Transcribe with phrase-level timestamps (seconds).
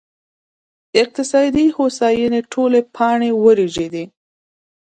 [1.01, 4.05] اقتصادي هوساینې ټولې پاڼې ورژېدې